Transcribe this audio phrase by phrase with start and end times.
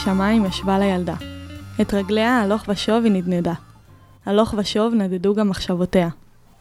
[0.00, 1.14] ארץ ושמיים ישבה לילדה.
[1.80, 3.52] את רגליה הלוך ושוב היא נדנדה.
[4.26, 6.08] הלוך ושוב נדדו גם מחשבותיה,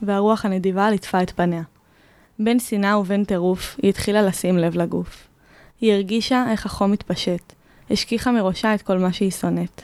[0.01, 1.61] והרוח הנדיבה ליטפה את פניה.
[2.39, 5.27] בין שנאה ובין טירוף, היא התחילה לשים לב לגוף.
[5.81, 7.53] היא הרגישה איך החום מתפשט,
[7.89, 9.81] השכיחה מראשה את כל מה שהיא שונאת.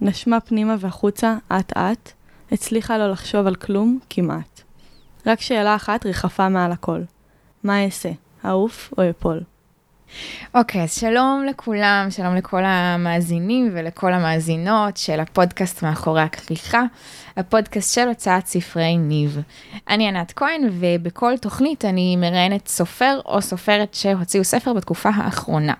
[0.00, 2.12] נשמה פנימה והחוצה, אט-אט,
[2.52, 4.62] הצליחה לא לחשוב על כלום, כמעט.
[5.26, 7.00] רק שאלה אחת ריחפה מעל הכל.
[7.64, 8.10] מה אעשה,
[8.44, 9.40] אעוף או אפול?
[10.54, 16.82] אוקיי, okay, אז שלום לכולם, שלום לכל המאזינים ולכל המאזינות של הפודקאסט מאחורי הכריכה,
[17.36, 19.38] הפודקאסט של הוצאת ספרי ניב.
[19.88, 25.74] אני ענת כהן, ובכל תוכנית אני מראיינת סופר או סופרת שהוציאו ספר בתקופה האחרונה.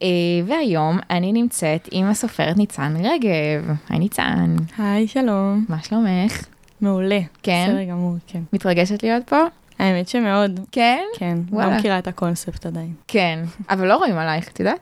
[0.00, 0.04] Uh,
[0.46, 3.74] והיום אני נמצאת עם הסופרת ניצן רגב.
[3.88, 4.56] היי ניצן.
[4.78, 5.64] היי, שלום.
[5.68, 6.44] מה שלומך?
[6.80, 7.20] מעולה.
[7.42, 7.66] כן?
[7.68, 8.40] בסדר גמור, כן.
[8.52, 9.36] מתרגשת להיות פה?
[9.78, 10.60] האמת שמאוד.
[10.72, 11.04] כן?
[11.18, 11.70] כן, וואלה.
[11.70, 12.94] לא מכירה את הקונספט עדיין.
[13.08, 13.38] כן,
[13.70, 14.80] אבל לא רואים עלייך, את יודעת?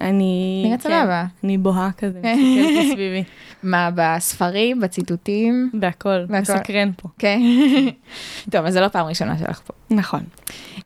[0.00, 0.62] אני...
[0.66, 1.24] נראית כן, סבבה.
[1.44, 3.24] אני בוהה כזה, מסתכלת מסביבי.
[3.62, 5.70] מה, בספרים, בציטוטים?
[5.74, 6.24] בהכל.
[6.28, 7.08] מסקרן פה.
[7.18, 7.40] כן.
[8.52, 9.72] טוב, אז זו לא פעם ראשונה שלך פה.
[9.90, 10.22] נכון.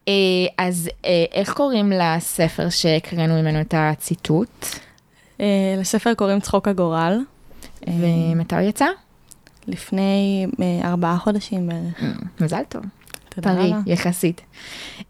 [0.09, 0.13] אה,
[0.59, 4.67] אז אה, איך קוראים לספר שהקראנו ממנו את הציטוט?
[5.41, 7.21] אה, לספר קוראים צחוק הגורל.
[7.89, 8.87] ומתי הוא יצא?
[9.67, 10.47] לפני
[10.85, 12.03] ארבעה חודשים בערך.
[12.41, 12.83] מזל טוב.
[13.43, 13.73] טרי.
[13.87, 14.41] יחסית.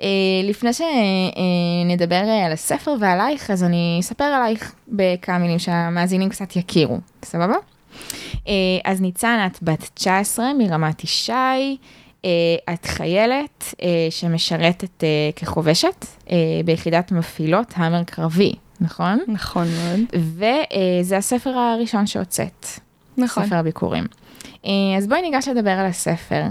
[0.01, 0.07] אה,
[0.45, 7.55] לפני שנדבר על הספר ועלייך, אז אני אספר עלייך בכמה מילים שהמאזינים קצת יכירו, סבבה?
[8.49, 8.53] אה,
[8.85, 11.33] אז ניצן, את בת 19 מרמת ישי,
[12.25, 19.19] אה, את חיילת אה, שמשרתת אה, כחובשת אה, ביחידת מפעילות המר קרבי, נכון?
[19.29, 20.01] נכון מאוד.
[20.13, 22.67] וזה הספר הראשון שהוצאת.
[23.17, 23.47] נכון.
[23.47, 24.05] ספר הביקורים.
[24.67, 26.43] אה, אז בואי ניגש לדבר על הספר.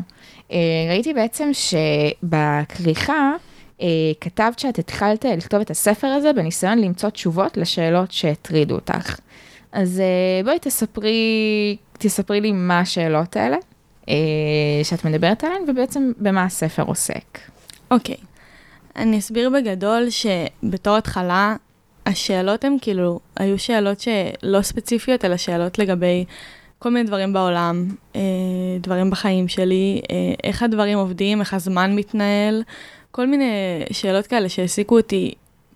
[0.52, 0.58] אה,
[0.90, 3.34] ראיתי בעצם שבכריכה
[3.81, 3.88] אה,
[4.22, 9.20] כתבת שאת התחלת לכתוב את הספר הזה בניסיון למצוא תשובות לשאלות שהטרידו אותך.
[9.72, 10.02] אז
[10.44, 13.58] בואי תספרי, תספרי לי מה השאלות האלה
[14.84, 17.40] שאת מדברת עליהן, ובעצם במה הספר עוסק.
[17.92, 18.16] אוקיי.
[18.96, 21.56] אני אסביר בגדול שבתור התחלה,
[22.06, 26.26] השאלות הן כאילו, היו שאלות שלא ספציפיות, אלא שאלות לגבי
[26.80, 28.22] כל מיני דברים בעולם, אה,
[28.80, 32.63] דברים בחיים שלי, אה, איך הדברים עובדים, איך הזמן מתנהל,
[33.12, 33.53] כל מיני
[33.91, 35.34] שאלות כאלה שהעסיקו אותי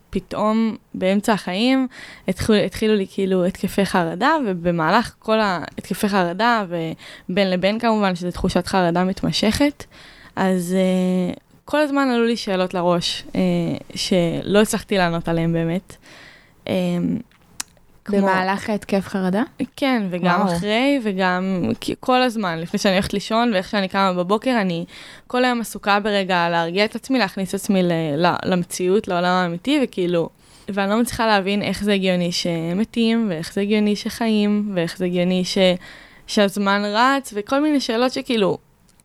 [0.10, 1.88] פתאום באמצע החיים,
[2.28, 6.66] התחילו, התחילו לי כאילו התקפי חרדה, ובמהלך כל ההתקפי חרדה,
[7.30, 9.86] ובין לבין כמובן, שזו תחושת חרדה מתמשכת,
[10.36, 11.34] אז אה,
[11.66, 13.26] כל הזמן עלו לי שאלות לראש,
[13.96, 15.96] שלא הצלחתי לענות עליהן באמת.
[18.10, 19.44] כמו- במהלך ההתקף חרדה?
[19.76, 20.56] כן, וגם וואו.
[20.58, 21.64] אחרי, וגם
[22.00, 24.86] כל הזמן, לפני שאני הולכת לישון, ואיך שאני קמה בבוקר, אני
[25.28, 30.30] כל היום עסוקה ברגע להרגיע את עצמי, להכניס את עצמי ל- למציאות, לעולם האמיתי, וכאילו,
[30.70, 35.46] ואני לא מצליחה להבין איך זה הגיוני שמתים, ואיך זה הגיוני שחיים, ואיך זה הגיוני
[35.46, 35.58] ש...
[36.28, 38.58] שהזמן רץ, וכל מיני שאלות שכאילו,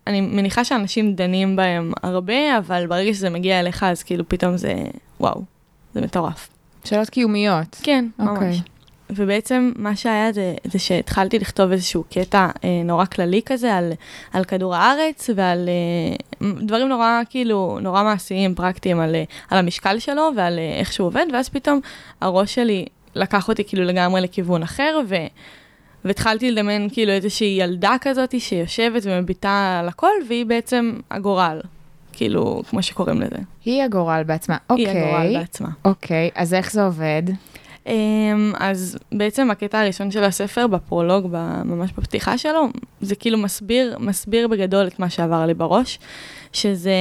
[0.07, 4.75] אני מניחה שאנשים דנים בהם הרבה, אבל ברגע שזה מגיע אליך, אז כאילו פתאום זה,
[5.21, 5.43] וואו,
[5.95, 6.49] זה מטורף.
[6.85, 7.77] שאלות קיומיות.
[7.83, 8.49] כן, אוקיי.
[8.49, 8.61] ממש.
[9.11, 13.93] ובעצם מה שהיה זה, זה שהתחלתי לכתוב איזשהו קטע אה, נורא כללי כזה על,
[14.33, 19.99] על כדור הארץ ועל אה, דברים נורא כאילו, נורא מעשיים, פרקטיים על, אה, על המשקל
[19.99, 21.81] שלו ועל אה, איך שהוא עובד, ואז פתאום
[22.21, 22.85] הראש שלי
[23.15, 25.15] לקח אותי כאילו לגמרי לכיוון אחר, ו,
[26.05, 31.61] והתחלתי לדמיין כאילו איזושהי ילדה כזאת שיושבת ומביטה על הכל, והיא בעצם הגורל,
[32.13, 33.37] כאילו, כמו שקוראים לזה.
[33.65, 34.57] היא הגורל בעצמה.
[34.69, 35.03] היא אוקיי.
[35.03, 35.69] הגורל בעצמה.
[35.85, 37.23] אוקיי, אז איך זה עובד?
[37.87, 37.93] אמ,
[38.59, 41.27] אז בעצם הקטע הראשון של הספר, בפרולוג,
[41.65, 42.67] ממש בפתיחה שלו,
[43.01, 45.99] זה כאילו מסביר, מסביר בגדול את מה שעבר לי בראש,
[46.53, 46.95] שזה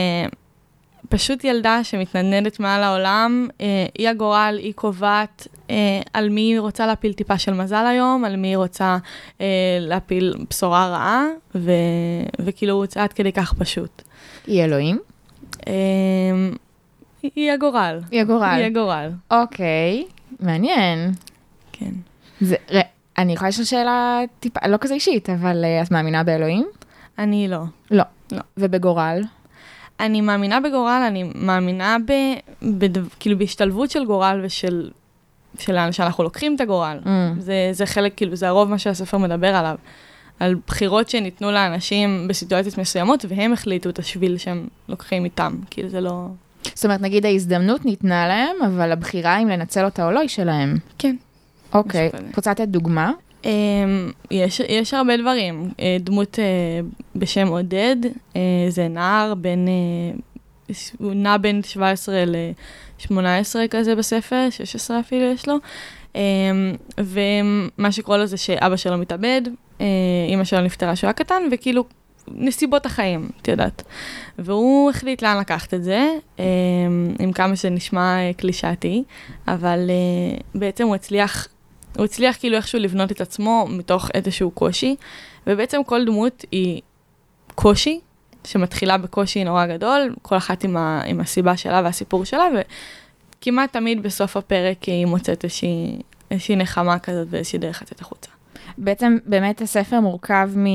[1.10, 3.66] פשוט ילדה שמתנדנדת מעל העולם, אה,
[3.98, 5.76] היא הגורל, היא קובעת אה,
[6.14, 8.98] על מי היא רוצה להפיל טיפה של מזל היום, על מי היא רוצה
[9.42, 9.46] אה,
[9.80, 11.26] להפיל בשורה רעה,
[11.56, 11.72] ו,
[12.40, 14.02] וכאילו זה עד כדי כך פשוט.
[14.48, 15.00] היא אלוהים?
[17.22, 18.00] היא- היא הגורל.
[18.12, 18.44] היא הגורל.
[18.58, 20.06] היא הגורל, אוקיי,
[20.40, 21.12] מעניין.
[21.72, 21.92] כן.
[22.42, 22.80] זה, ר,
[23.18, 26.68] אני יכולה לשאול שאלה טיפה, לא כזה אישית, אבל אה, את מאמינה באלוהים?
[27.18, 27.64] אני לא.
[27.92, 28.04] לא.
[28.32, 28.42] לא.
[28.58, 29.22] ובגורל?
[30.00, 32.12] אני מאמינה בגורל, אני מאמינה ב,
[32.64, 34.92] בד, כאילו בהשתלבות של גורל ושל
[35.60, 37.00] של שאנחנו לוקחים את הגורל.
[37.04, 37.08] Mm.
[37.40, 39.76] זה, זה חלק, כאילו, זה הרוב מה שהספר מדבר עליו.
[40.40, 45.56] על בחירות שניתנו לאנשים בסיטואציות מסוימות, והם החליטו את השביל שהם לוקחים איתם.
[45.70, 46.28] כאילו, זה לא...
[46.76, 50.78] זאת אומרת, נגיד ההזדמנות ניתנה להם, אבל הבחירה אם לנצל אותה או לא היא שלהם.
[50.98, 51.16] כן.
[51.74, 52.08] אוקיי.
[52.08, 53.12] את רוצה לתת דוגמה?
[53.44, 53.46] Um,
[54.32, 55.70] יש, יש הרבה דברים.
[55.72, 58.38] Uh, דמות uh, בשם עודד, uh,
[58.70, 59.68] זה נער בין,
[60.98, 63.16] הוא נע בין 17 ל-18
[63.70, 65.58] כזה בספר, 16 אפילו יש לו.
[66.16, 69.42] אמ, ומה שקורה לו זה שאבא שלו מתאבד,
[69.82, 69.86] אה,
[70.30, 71.86] אימא שלו נפטרה כשהוא היה קטן, וכאילו
[72.28, 73.84] נסיבות החיים, את יודעת.
[74.40, 76.08] והוא החליט לאן לקחת את זה,
[76.40, 76.44] אמ,
[77.20, 79.04] עם כמה שזה נשמע אה, קלישאתי,
[79.48, 81.48] אבל אה, בעצם הוא הצליח,
[81.98, 84.96] הוא הצליח כאילו איכשהו לבנות את עצמו מתוך איזשהו קושי,
[85.48, 86.82] ובעצם כל דמות היא
[87.56, 88.00] קושי,
[88.44, 92.46] שמתחילה בקושי נורא גדול, כל אחת עם, ה, עם הסיבה שלה והסיפור שלה,
[93.40, 98.33] וכמעט תמיד בסוף הפרק היא מוצאת איזושהי, איזושהי נחמה כזאת ואיזושהי דרך לצאת החוצה.
[98.78, 100.72] בעצם באמת הספר מורכב מ, אה,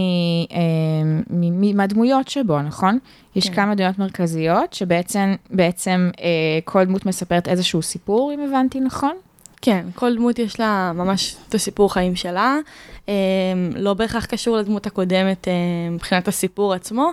[1.31, 2.99] מ, מ, מהדמויות שבו, נכון?
[3.37, 3.55] יש כן.
[3.55, 6.27] כמה דמויות מרכזיות שבעצם בעצם, אה,
[6.65, 9.17] כל דמות מספרת איזשהו סיפור, אם הבנתי נכון?
[9.63, 12.57] כן, כל דמות יש לה ממש את הסיפור חיים שלה,
[13.09, 13.15] אה,
[13.75, 15.53] לא בהכרח קשור לדמות הקודמת אה,
[15.91, 17.11] מבחינת הסיפור עצמו,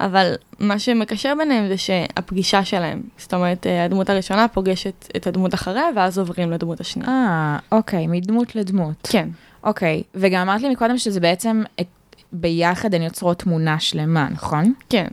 [0.00, 5.54] אבל מה שמקשר ביניהם זה שהפגישה שלהם, זאת אומרת, אה, הדמות הראשונה פוגשת את הדמות
[5.54, 7.08] אחריה, ואז עוברים לדמות השנייה.
[7.08, 9.08] אה, אוקיי, מדמות לדמות.
[9.10, 9.28] כן,
[9.68, 11.62] אוקיי, וגם אמרת לי מקודם שזה בעצם
[12.32, 14.72] ביחד הן יוצרות תמונה שלמה, נכון?
[14.90, 15.06] כן.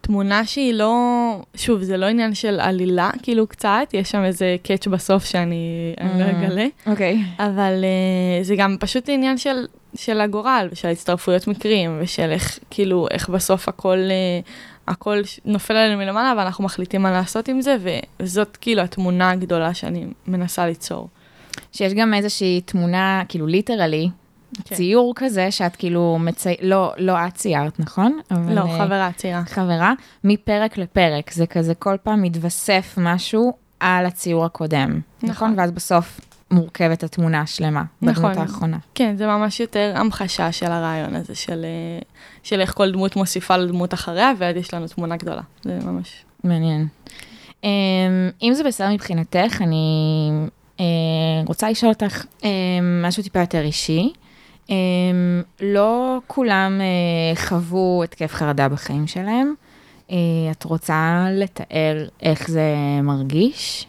[0.00, 0.94] תמונה שהיא לא,
[1.54, 6.20] שוב, זה לא עניין של עלילה, כאילו קצת, יש שם איזה קאץ' בסוף שאני אני
[6.20, 6.30] לא Mm.
[6.30, 7.18] אגלה, אוקיי.
[7.38, 7.84] אבל
[8.40, 13.28] uh, זה גם פשוט עניין של, של הגורל, ושל הצטרפויות מקרים, ושל איך, כאילו, איך
[13.28, 17.76] בסוף הכל, uh, הכל נופל עלינו מלמעלה, ואנחנו מחליטים מה לעשות עם זה,
[18.20, 21.08] וזאת כאילו התמונה הגדולה שאני מנסה ליצור.
[21.72, 24.10] שיש גם איזושהי תמונה, כאילו ליטרלי,
[24.64, 24.74] כן.
[24.74, 26.54] ציור כזה שאת כאילו מצי...
[26.62, 28.20] לא, לא את ציירת, נכון?
[28.30, 29.42] אבל, לא, אה, חברה צעירה.
[29.44, 29.92] חברה,
[30.24, 35.30] מפרק לפרק, זה כזה כל פעם מתווסף משהו על הציור הקודם, נכון?
[35.30, 35.54] נכון.
[35.56, 36.20] ואז בסוף
[36.50, 38.38] מורכבת התמונה השלמה, בדמות נכון.
[38.38, 38.78] האחרונה.
[38.94, 42.02] כן, זה ממש יותר המחשה של הרעיון הזה, של, אה,
[42.42, 45.42] של איך כל דמות מוסיפה לדמות אחריה, ואז יש לנו תמונה גדולה.
[45.64, 46.24] זה ממש...
[46.44, 46.86] מעניין.
[47.62, 47.64] Um,
[48.42, 50.30] אם זה בסדר מבחינתך, אני
[51.46, 52.44] רוצה לשאול אותך um,
[53.04, 54.12] משהו טיפה יותר אישי.
[54.66, 54.72] Um,
[55.60, 56.80] לא כולם
[57.34, 59.54] חוו התקף חרדה בחיים שלהם.
[60.50, 63.86] את רוצה לתאר איך זה מרגיש?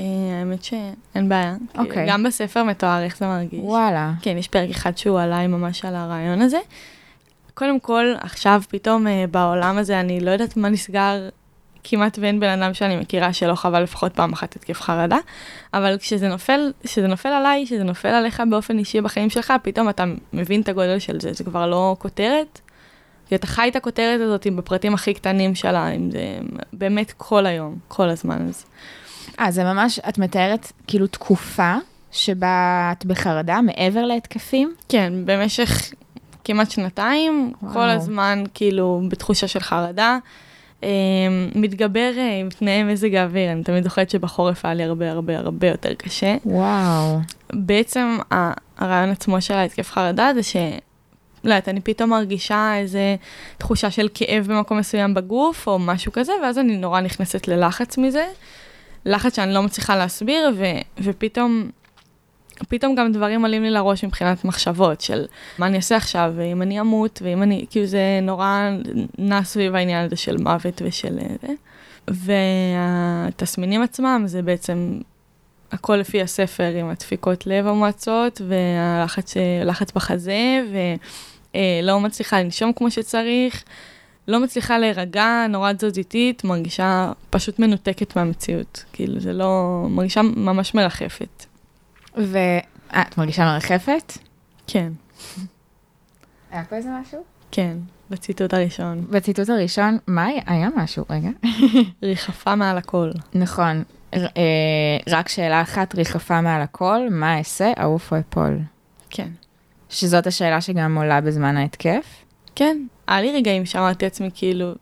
[0.00, 1.56] אה, האמת שאין בעיה.
[1.72, 2.06] כי אוקיי.
[2.08, 3.60] גם בספר מתואר איך זה מרגיש.
[3.62, 4.12] וואלה.
[4.22, 6.58] כן, יש פרק אחד שהוא עליי ממש על הרעיון הזה.
[7.54, 11.28] קודם כל, עכשיו פתאום אה, בעולם הזה, אני לא יודעת מה נסגר,
[11.84, 15.18] כמעט ואין בן אדם שאני מכירה שלא חווה לפחות פעם אחת התקף חרדה,
[15.74, 20.04] אבל כשזה נופל, כשזה נופל עליי, כשזה נופל עליך באופן אישי בחיים שלך, פתאום אתה
[20.32, 22.60] מבין את הגודל של זה, זה כבר לא כותרת.
[23.28, 26.38] כי אתה חי את הכותרת הזאת בפרטים הכי קטנים שלה, אם זה
[26.72, 28.46] באמת כל היום, כל הזמן.
[28.46, 28.64] אז
[29.40, 31.74] אה, זה ממש, את מתארת כאילו תקופה
[32.12, 34.74] שבה את בחרדה מעבר להתקפים?
[34.88, 35.92] כן, במשך
[36.44, 37.74] כמעט שנתיים, וואו.
[37.74, 40.18] כל הזמן כאילו בתחושה של חרדה.
[40.84, 40.88] אה,
[41.54, 45.66] מתגבר אה, עם תנאי מזג האוויר, אני תמיד זוכרת שבחורף היה לי הרבה הרבה הרבה
[45.66, 46.36] יותר קשה.
[46.44, 47.18] וואו.
[47.52, 48.18] בעצם
[48.78, 50.56] הרעיון עצמו של ההתקף חרדה זה ש...
[51.44, 53.16] לא יודעת, אני פתאום מרגישה איזה
[53.58, 58.26] תחושה של כאב במקום מסוים בגוף, או משהו כזה, ואז אני נורא נכנסת ללחץ מזה.
[59.04, 61.70] לחץ שאני לא מצליחה להסביר, ו- ופתאום
[62.68, 65.24] פתאום גם דברים עולים לי לראש מבחינת מחשבות של
[65.58, 68.70] מה אני אעשה עכשיו, ואם אני אמות, ואם אני, כאילו זה נורא
[69.18, 71.54] נע סביב העניין הזה של מוות ושל אה, זה.
[72.08, 75.00] והתסמינים עצמם זה בעצם
[75.72, 80.62] הכל לפי הספר עם הדפיקות לב המועצות, והלחץ אה, בחזה,
[81.54, 83.64] ולא מצליחה לנשום כמו שצריך,
[84.28, 88.84] לא מצליחה להירגע, נורא תזוזיתית, מרגישה פשוט מנותקת מהמציאות.
[88.92, 89.86] כאילו, זה לא...
[89.90, 91.49] מרגישה ממש מרחפת.
[92.16, 92.38] ו...
[92.94, 94.12] אה, את מרגישה מרחפת?
[94.66, 94.92] כן,
[96.50, 97.24] היה פה איזה משהו?
[97.50, 97.76] כן,
[98.10, 99.06] בציטוט הראשון.
[99.10, 100.42] בציטוט הראשון, מה היה?
[100.46, 101.28] היה משהו, רגע.
[102.02, 103.10] ריחפה מעל הכל.
[103.34, 103.82] נכון,
[104.14, 108.58] ר- אה, רק שאלה אחת, ריחפה מעל הכל, מה אעשה, אעוף או אפול?
[109.10, 109.28] כן.
[109.88, 112.06] שזאת השאלה שגם עולה בזמן ההתקף?
[112.54, 112.76] כן,
[113.06, 114.72] היה לי רגעים שאמרתי לעצמי, כאילו,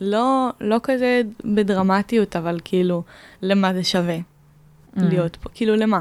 [0.00, 1.22] לא, לא כזה
[1.54, 3.02] בדרמטיות, אבל כאילו,
[3.42, 4.16] למה זה שווה
[4.96, 5.48] להיות פה?
[5.54, 6.00] כאילו, למה?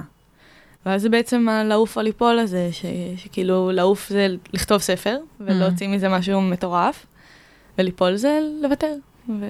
[0.86, 2.86] ואז זה בעצם הלעוף או ליפול הזה, ש,
[3.18, 7.06] שכאילו, לעוף זה לכתוב ספר, ולהוציא מזה משהו מטורף,
[7.78, 8.94] וליפול זה לוותר.
[9.30, 9.46] ו...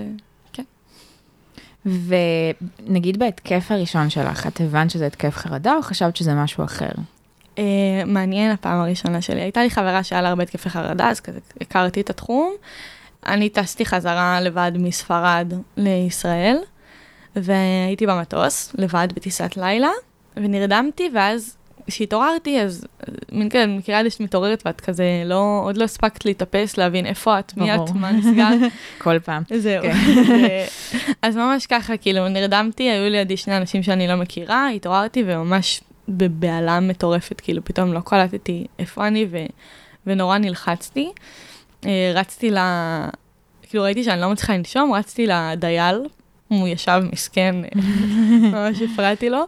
[1.86, 6.90] ונגיד בהתקף הראשון שלך, את הבנת שזה התקף חרדה או חשבת שזה משהו אחר?
[7.56, 7.60] Uh,
[8.06, 9.42] מעניין הפעם הראשונה שלי.
[9.42, 12.54] הייתה לי חברה שהיה לה הרבה התקפי חרדה, אז כזה הכרתי את התחום.
[13.26, 16.58] אני טסתי חזרה לבד מספרד לישראל,
[17.36, 19.90] והייתי במטוס, לבד בטיסת לילה,
[20.36, 22.86] ונרדמתי, ואז כשהתעוררתי, אז
[23.32, 27.06] מין כזה, מכירה את זה שאת מתעוררת ואת כזה, לא, עוד לא הספקת להתאפס, להבין
[27.06, 27.76] איפה את, מי.
[27.76, 28.50] את, מה נסגר.
[29.04, 29.44] כל פעם.
[29.58, 29.84] זהו.
[29.84, 29.98] כן.
[31.22, 36.80] אז ממש ככה, כאילו, נרדמתי, היו לידי שני אנשים שאני לא מכירה, התעוררתי וממש בבהלה
[36.80, 39.38] מטורפת, כאילו פתאום לא קלטתי איפה אני, ו,
[40.08, 41.12] ונורא נלחצתי.
[41.86, 42.58] אה, רצתי ל...
[43.70, 45.96] כאילו ראיתי שאני לא מצליחה לנשום, רצתי לדייל,
[46.60, 47.56] הוא ישב מסכן,
[48.54, 49.44] ממש הפרעתי לו,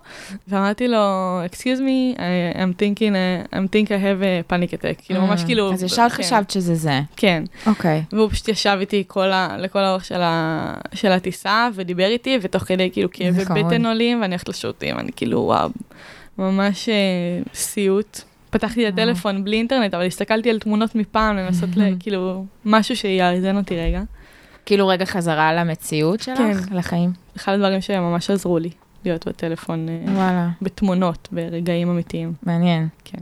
[0.48, 0.98] ואמרתי לו,
[1.46, 3.14] excuse me, I, I'm thinking,
[3.54, 5.74] I'm think I have a panic attack, כאילו ממש אה, כאילו...
[5.74, 7.00] אז ישר כן, חשבת שזה זה.
[7.16, 8.04] כן, אוקיי.
[8.14, 9.04] והוא פשוט ישב איתי
[9.58, 10.06] לכל האורך
[10.94, 13.66] של, הטיסה, ודיבר איתי, ותוך כדי כאילו כאבי חמוד.
[13.66, 15.70] בטן עולים, ואני הולכת לשירותים, אני כאילו, וואו,
[16.38, 16.96] ממש אה,
[17.54, 18.22] סיוט.
[18.50, 18.94] פתחתי את.
[18.94, 21.70] הטלפון בלי אינטרנט, אבל הסתכלתי על תמונות מפעם, לנסות.
[22.00, 24.02] כאילו, משהו שיאזן אותי רגע.
[24.66, 26.78] כאילו רגע חזרה למציאות שלך, כן.
[26.78, 27.14] לחיים.
[27.38, 28.70] אחד הדברים שממש עזרו לי,
[29.06, 32.34] להיות בטלפון אה, וואלה, בתמונות, ברגעים אמיתיים.
[32.44, 32.88] מעניין.
[33.04, 33.22] כן.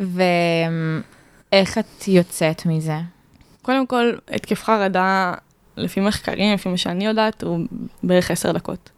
[0.00, 2.98] ואיך את יוצאת מזה?
[3.62, 5.34] קודם כל, התקף חרדה,
[5.76, 7.58] לפי מחקרים, לפי מה שאני יודעת, הוא
[8.02, 8.90] בערך עשר דקות.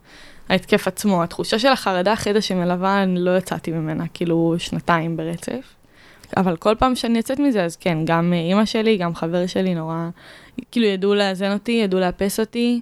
[0.49, 5.75] ההתקף עצמו, התחושה של החרדה אחרי זה שמלווה, אני לא יצאתי ממנה, כאילו שנתיים ברצף.
[6.36, 9.74] אבל כל פעם שאני יוצאת מזה, אז כן, גם אה, אימא שלי, גם חבר שלי
[9.74, 10.08] נורא,
[10.70, 12.80] כאילו ידעו לאזן אותי, ידעו לאפס אותי.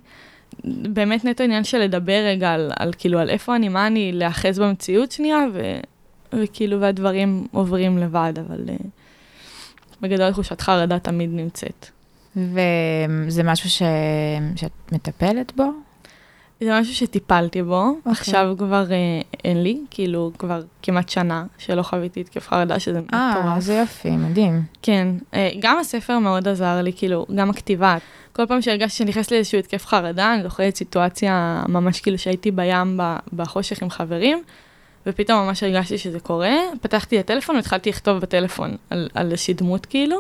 [0.65, 4.59] באמת נטו עניין של לדבר רגע על, על כאילו על איפה אני, מה אני, להאחז
[4.59, 5.79] במציאות שנייה, ו,
[6.33, 8.87] וכאילו והדברים עוברים לבד, אבל uh,
[10.01, 11.87] בגדול תחושת חרדה תמיד נמצאת.
[12.37, 13.83] וזה משהו ש...
[14.57, 15.73] שאת מטפלת בו?
[16.65, 18.11] זה משהו שטיפלתי בו, okay.
[18.11, 18.97] עכשיו כבר אה,
[19.45, 23.63] אין לי, כאילו כבר כמעט שנה שלא חוויתי התקף חרדה, שזה אה, מטורף.
[23.63, 24.63] זה יופי, מדהים.
[24.83, 27.97] כן, אה, גם הספר מאוד עזר לי, כאילו, גם הכתיבה.
[28.33, 33.01] כל פעם שהרגשתי שאני נכנסת לאיזשהו התקף חרדה, אני זוכרת סיטואציה ממש כאילו שהייתי בים
[33.33, 34.43] בחושך עם חברים,
[35.07, 39.87] ופתאום ממש הרגשתי שזה קורה, פתחתי את הטלפון והתחלתי לכתוב בטלפון על, על איזושהי דמות
[39.87, 40.17] כאילו,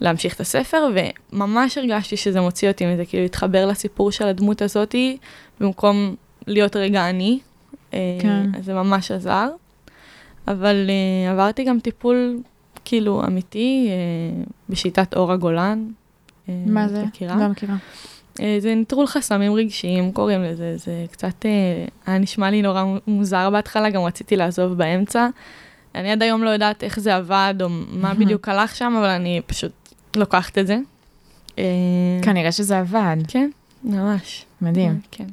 [0.00, 0.88] להמשיך את הספר,
[1.32, 5.16] וממש הרגשתי שזה מוציא אותי מזה, כאילו להתחבר לסיפור של הדמות הזאתי,
[5.62, 6.14] במקום
[6.46, 7.38] להיות רגע אני.
[7.94, 8.46] אה, כן.
[8.58, 9.48] אז זה ממש עזר.
[10.48, 12.40] אבל אה, עברתי גם טיפול
[12.84, 15.88] כאילו אמיתי אה, בשיטת אור הגולן.
[16.48, 17.04] אה, מה זה?
[17.04, 17.36] מכירה?
[17.36, 17.76] לא מכירה.
[18.40, 23.50] אה, זה נטרול חסמים רגשיים, קוראים לזה, זה קצת אה, היה נשמע לי נורא מוזר
[23.50, 25.28] בהתחלה, גם רציתי לעזוב באמצע.
[25.94, 29.40] אני עד היום לא יודעת איך זה עבד, או מה בדיוק הלך שם, אבל אני
[29.46, 29.72] פשוט
[30.16, 30.78] לוקחת את זה.
[31.58, 31.64] אה,
[32.22, 33.50] כנראה שזה עבד, כן,
[33.84, 34.44] ממש.
[34.60, 35.00] מדהים.
[35.10, 35.26] כן.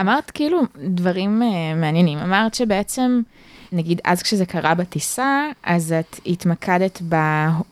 [0.00, 2.18] אמרת כאילו דברים uh, מעניינים.
[2.18, 3.20] אמרת שבעצם,
[3.72, 7.16] נגיד אז כשזה קרה בטיסה, אז את התמקדת ב,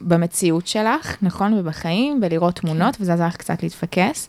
[0.00, 1.54] במציאות שלך, נכון?
[1.58, 4.28] ובחיים, בלראות תמונות, וזה עזר לך קצת להתפקס.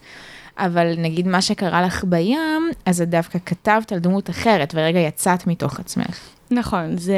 [0.58, 5.48] אבל נגיד מה שקרה לך בים, אז את דווקא כתבת על דמות אחרת, ורגע יצאת
[5.48, 6.20] מתוך עצמך.
[6.52, 7.16] נכון, זה,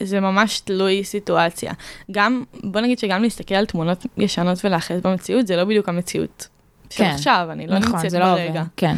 [0.00, 1.72] זה ממש תלוי סיטואציה.
[2.10, 6.48] גם, בוא נגיד שגם להסתכל על תמונות ישנות ולאחז במציאות, זה לא בדיוק המציאות
[6.90, 7.10] של כן.
[7.10, 8.48] עכשיו, אני לא נכון, נמצאת זה לא ברגע.
[8.48, 8.62] עובר.
[8.76, 8.96] כן.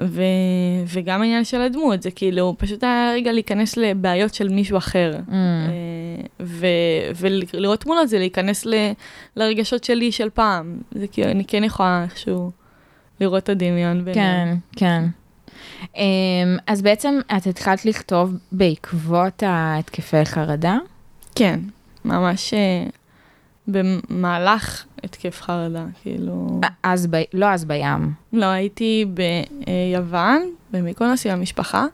[0.00, 0.22] ו...
[0.86, 5.12] וגם העניין של הדמות, זה כאילו, פשוט היה רגע להיכנס לבעיות של מישהו אחר.
[5.28, 5.32] Mm.
[5.32, 6.66] אה, ו...
[7.16, 8.74] ולראות תמונות זה להיכנס ל...
[9.36, 10.78] לרגשות שלי של פעם.
[10.92, 12.50] זה כאילו, אני כן יכולה איכשהו
[13.20, 14.58] לראות את הדמיון ביניהם.
[14.76, 15.04] כן, כן.
[15.82, 15.98] Um,
[16.66, 20.78] אז בעצם את התחלת לכתוב בעקבות ההתקפי חרדה?
[21.34, 21.60] כן,
[22.04, 22.86] ממש אה,
[23.68, 26.60] במהלך התקף חרדה, כאילו...
[26.82, 27.22] אז, ב...
[27.34, 28.12] לא אז בים.
[28.32, 30.42] לא, הייתי ביוון,
[30.72, 31.86] במיקונוס עם המשפחה,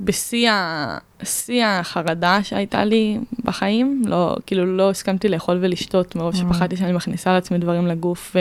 [0.00, 6.46] בשיא ה- שיא החרדה שהייתה לי בחיים, לא, כאילו לא הסכמתי לאכול ולשתות מרוב וואו.
[6.54, 8.36] שפחדתי שאני מכניסה לעצמי דברים לגוף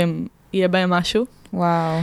[0.54, 1.26] ויהיה בהם משהו.
[1.54, 2.00] וואו.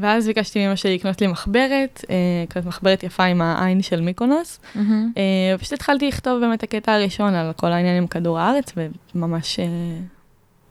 [0.00, 2.14] ואז ביקשתי ממא שלי לקנות לי מחברת, אה,
[2.50, 4.60] כזאת מחברת יפה עם העין של מיקונוס.
[4.74, 5.12] מהמם.
[5.16, 5.22] אה,
[5.54, 8.72] ופשוט התחלתי לכתוב באמת הקטע הראשון על כל העניין עם כדור הארץ,
[9.14, 9.66] וממש אה,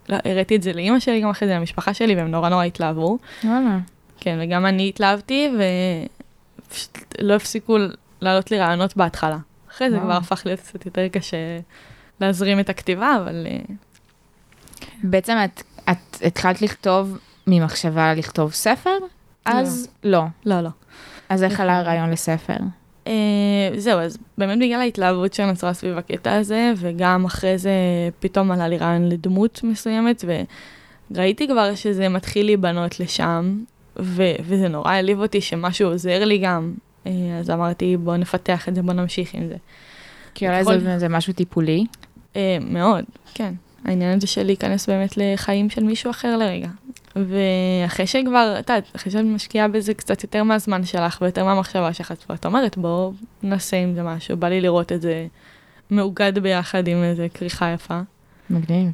[0.09, 3.17] לא, הראיתי את זה לאימא שלי, גם אחרי זה למשפחה שלי, והם נורא נורא התלהבו.
[3.43, 3.79] וואלה.
[4.19, 5.49] כן, וגם אני התלהבתי,
[6.67, 7.77] ופשוט לא הפסיקו
[8.21, 9.37] לעלות לי רעיונות בהתחלה.
[9.71, 10.07] אחרי זה וואו.
[10.07, 11.37] כבר הפך להיות קצת יותר קשה
[12.19, 13.75] להזרים את הכתיבה, אבל אה,
[15.03, 18.97] בעצם את, את התחלת לכתוב ממחשבה לכתוב ספר?
[19.45, 20.23] אז לא.
[20.45, 20.69] לא, לא.
[21.29, 22.57] אז איך עלה הרעיון לספר?
[23.05, 23.09] Uh,
[23.77, 27.71] זהו, אז באמת בגלל ההתלהבות שנוצרה סביב הקטע הזה, וגם אחרי זה
[28.19, 30.23] פתאום עלה לי רעיון לדמות מסוימת,
[31.11, 33.59] וראיתי כבר שזה מתחיל להיבנות לשם,
[33.99, 36.73] ו- וזה נורא העליב אותי שמשהו עוזר לי גם,
[37.05, 37.07] uh,
[37.39, 39.55] אז אמרתי בוא נפתח את זה, בוא נמשיך עם זה.
[40.33, 41.85] כי אולי בכל- זה, זה משהו טיפולי.
[42.33, 43.53] Uh, מאוד, כן.
[43.85, 46.67] העניין הזה של להיכנס באמת לחיים של מישהו אחר לרגע.
[47.15, 52.11] ואחרי שכבר, את יודעת, אחרי שאת משקיעה בזה קצת יותר מהזמן שלך ויותר מהמחשבה שלך,
[52.11, 55.27] את כבר- אומרת, בואו נעשה עם זה משהו, בא לי לראות את זה
[55.91, 57.99] מאוגד ביחד עם איזה כריכה יפה.
[58.49, 58.91] מגניב.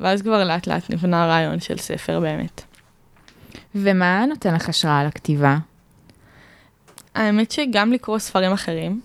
[0.00, 2.62] ואז כבר לאט לאט נבנה הרעיון של ספר באמת.
[3.74, 5.56] ומה נותן לך השראה לכתיבה?
[7.14, 9.00] האמת שגם לקרוא ספרים אחרים,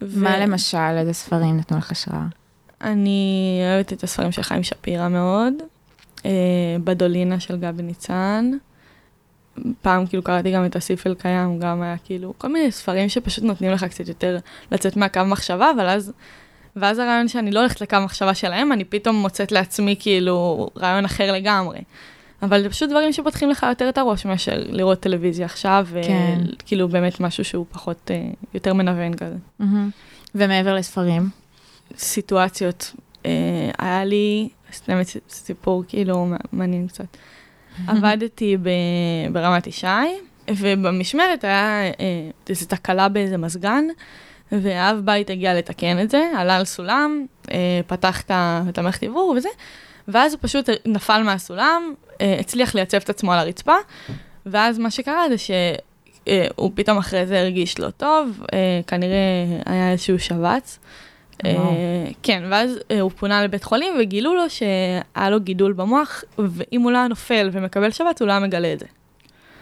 [0.00, 2.26] מה למשל, איזה ספרים נתנו לך השראה?
[2.80, 5.52] אני אוהבת את הספרים של חיים שפירא מאוד,
[6.84, 8.50] בדולינה של גבי ניצן.
[9.82, 13.70] פעם כאילו קראתי גם את הסיפל קיים, גם היה כאילו כל מיני ספרים שפשוט נותנים
[13.70, 14.38] לך קצת יותר
[14.72, 16.12] לצאת מהקו מחשבה, אבל אז,
[16.76, 21.32] ואז הרעיון שאני לא הולכת לקו מחשבה שלהם, אני פתאום מוצאת לעצמי כאילו רעיון אחר
[21.32, 21.78] לגמרי.
[22.42, 26.40] אבל זה פשוט דברים שפותחים לך יותר את הראש מאשר לראות טלוויזיה עכשיו, כן.
[26.62, 29.36] וכאילו באמת משהו שהוא פחות, אה, יותר מנוון כזה.
[30.34, 31.28] ומעבר לספרים?
[31.96, 32.92] סיטואציות.
[33.26, 33.30] אה,
[33.78, 37.16] היה לי, סתם סיפור כאילו מעניין קצת.
[37.86, 38.56] עבדתי
[39.32, 39.86] ברמת ישי,
[40.50, 41.92] ובמשמרת היה אה,
[42.48, 43.84] איזו תקלה באיזה מזגן,
[44.52, 48.22] ואב בית הגיע לתקן את זה, עלה על סולם, אה, פתח
[48.68, 49.48] את המערכת עיבור וזה,
[50.08, 51.94] ואז הוא פשוט נפל מהסולם,
[52.40, 53.74] הצליח לייצב את עצמו על הרצפה,
[54.46, 60.18] ואז מה שקרה זה שהוא פתאום אחרי זה הרגיש לא טוב, אה, כנראה היה איזשהו
[60.18, 60.78] שבץ.
[61.44, 61.50] אה,
[62.22, 66.92] כן, ואז אה, הוא פונה לבית חולים וגילו לו שהיה לו גידול במוח, ואם הוא
[66.92, 68.86] לא היה נופל ומקבל שבץ, הוא לא היה מגלה את זה.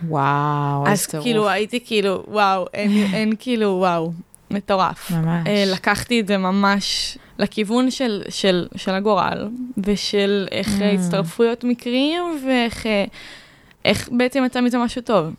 [0.08, 4.12] וואו, אז כאילו הייתי כאילו, וואו, אין, כאילו, וואו,
[4.50, 5.10] מטורף.
[5.10, 5.46] ממש.
[5.46, 9.48] אה, לקחתי את זה ממש לכיוון של, של, של הגורל,
[9.78, 10.84] ושל איך Mm.
[10.84, 12.86] הצטרפויות מקרים, ואיך
[13.84, 15.34] איך בעצם יצא מזה משהו טוב.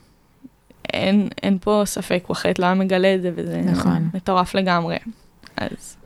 [0.93, 4.09] אין, אין פה ספק, הוא אחרת לא היה מגלה את זה, וזה נכון.
[4.13, 4.97] מטורף לגמרי.
[5.57, 5.97] אז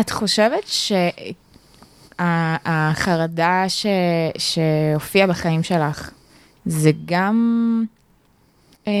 [0.00, 0.64] את חושבת
[2.18, 3.86] שהחרדה ש...
[4.38, 6.10] שהופיעה בחיים שלך,
[6.66, 7.84] זה גם
[8.86, 8.92] אה,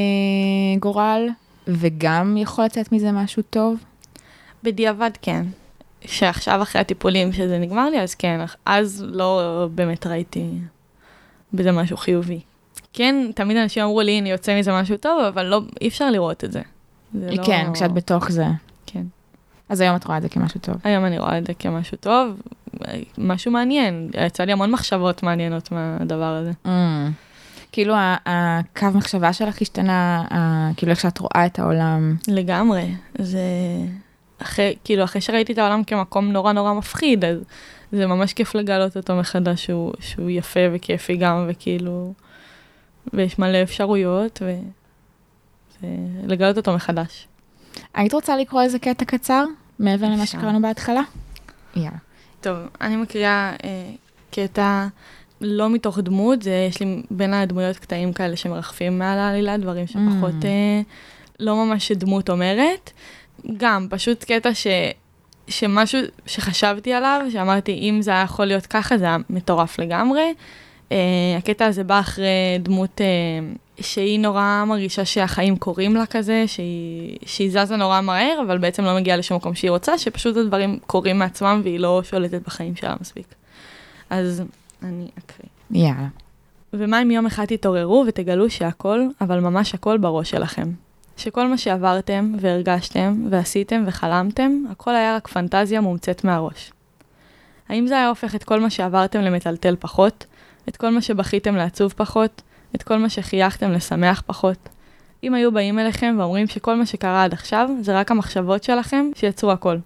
[0.80, 1.28] גורל,
[1.68, 3.76] וגם יכול לצאת מזה משהו טוב?
[4.62, 5.46] בדיעבד כן.
[6.04, 10.50] שעכשיו אחרי הטיפולים שזה נגמר לי, אז כן, אז לא באמת ראיתי
[11.52, 12.40] בזה משהו חיובי.
[12.92, 16.44] כן, תמיד אנשים אמרו לי, הנה יוצא מזה משהו טוב, אבל לא, אי אפשר לראות
[16.44, 16.62] את זה.
[17.20, 17.44] זה לא...
[17.44, 18.46] כן, כשאת בתוך זה.
[19.68, 20.76] אז היום את רואה את זה כמשהו טוב.
[20.84, 22.40] היום אני רואה את זה כמשהו טוב,
[23.18, 24.10] משהו מעניין.
[24.26, 26.52] יצא לי המון מחשבות מעניינות מהדבר הזה.
[26.66, 26.68] Mm.
[27.72, 27.94] כאילו
[28.26, 30.24] הקו מחשבה שלך השתנה,
[30.76, 32.16] כאילו איך שאת רואה את העולם.
[32.28, 32.94] לגמרי.
[33.18, 33.40] זה...
[34.42, 37.38] אחרי, כאילו, אחרי שראיתי את העולם כמקום נורא נורא מפחיד, אז
[37.92, 42.12] זה ממש כיף לגלות אותו מחדש, שהוא, שהוא יפה וכיפי גם, וכאילו...
[43.12, 44.54] ויש מלא אפשרויות, ו...
[46.22, 47.28] ולגלות אותו מחדש.
[47.94, 49.44] היית רוצה לקרוא איזה קטע קצר,
[49.78, 50.26] מעבר למה.
[50.26, 51.02] שקראנו בהתחלה?
[51.76, 51.90] יאללה.
[52.40, 53.90] טוב, אני מקריאה אה,
[54.30, 54.86] קטע
[55.40, 60.34] לא מתוך דמות, זה יש לי בין הדמויות קטעים כאלה שמרחפים מעל העלילה, דברים שפחות
[60.42, 60.44] Mm.
[60.44, 60.80] אה,
[61.40, 62.90] לא ממש שדמות אומרת.
[63.56, 64.66] גם, פשוט קטע ש,
[65.48, 70.34] שמשהו שחשבתי עליו, שאמרתי, אם זה היה יכול להיות ככה, זה היה מטורף לגמרי.
[70.92, 70.96] אה,
[71.38, 73.06] הקטע הזה בא אחרי דמות אה,
[73.80, 78.96] שהיא נורא מרגישה שהחיים קורים לה כזה, שהיא, שהיא זזה נורא מהר, אבל בעצם לא
[78.96, 83.26] מגיעה לשום מקום שהיא רוצה, שפשוט הדברים קורים מעצמם והיא לא שולטת בחיים שלה מספיק.
[84.10, 84.42] אז
[84.82, 85.48] אני אקריא.
[85.70, 86.08] יאללה.
[86.72, 90.70] ומה אם יום אחד תתעוררו ותגלו שהכל, אבל ממש הכל בראש שלכם.
[91.16, 96.72] שכל מה שעברתם והרגשתם ועשיתם וחלמתם, הכל היה רק פנטזיה מומצאת מהראש.
[97.68, 100.26] האם זה היה הופך את כל מה שעברתם למטלטל פחות?
[100.68, 102.42] את כל מה שבכיתם לעצוב פחות?
[102.74, 104.68] את כל מה שחייכתם לשמח פחות?
[105.24, 109.52] אם היו באים אליכם ואומרים שכל מה שקרה עד עכשיו זה רק המחשבות שלכם שיצרו
[109.52, 109.76] הכל.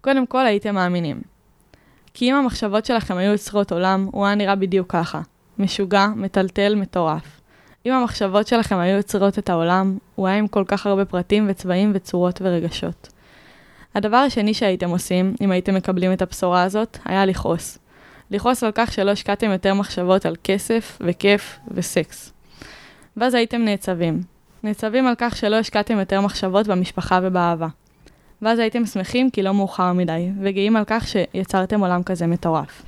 [0.00, 1.20] קודם כל הייתם מאמינים.
[2.14, 5.20] כי אם המחשבות שלכם היו יוצרות עולם, הוא היה נראה בדיוק ככה.
[5.58, 7.40] משוגע, מטלטל, מטורף.
[7.86, 11.92] אם המחשבות שלכם היו יוצרות את העולם, הוא היה עם כל כך הרבה פרטים וצבעים
[11.94, 13.08] וצורות ורגשות.
[13.94, 17.78] הדבר השני שהייתם עושים, אם הייתם מקבלים את הבשורה הזאת, היה לכעוס.
[18.30, 22.32] לכעוס על כך שלא השקעתם יותר מחשבות על כסף וכיף וסקס.
[23.16, 24.20] ואז הייתם נעצבים.
[24.62, 27.68] נעצבים על כך שלא השקעתם יותר מחשבות במשפחה ובאהבה.
[28.42, 32.82] ואז הייתם שמחים כי לא מאוחר מדי, וגאים על כך שיצרתם עולם כזה מטורף.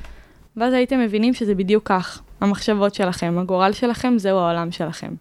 [0.56, 5.14] ואז הייתם מבינים שזה בדיוק כך, המחשבות שלכם, הגורל שלכם, זהו העולם שלכם.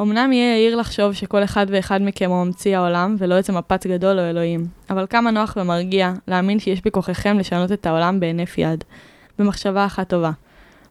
[0.00, 4.18] אמנם יהיה יאיר לחשוב שכל אחד ואחד מכם הוא ממציא העולם, ולא איזה מפץ גדול
[4.18, 8.84] או אלוהים, אבל כמה נוח ומרגיע להאמין שיש בכוחכם לשנות את העולם בהינף יד,
[9.38, 10.30] במחשבה אחת טובה.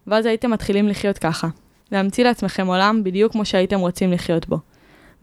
[0.07, 1.47] ואז הייתם מתחילים לחיות ככה,
[1.93, 4.58] להמציא לעצמכם עולם בדיוק כמו שהייתם רוצים לחיות בו.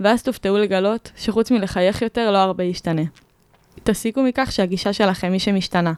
[0.00, 3.02] ואז תופתעו לגלות שחוץ מלחייך יותר לא הרבה ישתנה.
[3.82, 5.92] תסיקו מכך שהגישה שלכם היא שמשתנה.